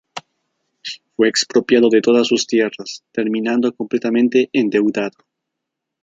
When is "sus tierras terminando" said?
2.27-3.71